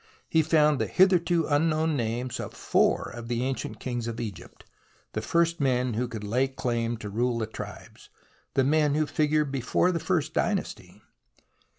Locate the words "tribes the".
7.45-8.63